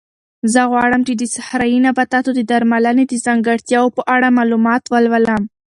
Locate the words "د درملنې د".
2.35-3.13